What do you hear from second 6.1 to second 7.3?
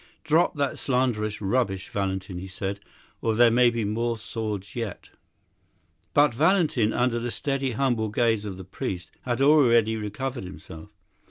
But Valentin (under the